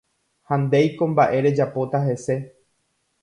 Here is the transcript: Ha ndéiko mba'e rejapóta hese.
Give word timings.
Ha 0.51 0.55
ndéiko 0.61 1.03
mba'e 1.11 1.37
rejapóta 1.47 2.01
hese. 2.07 2.35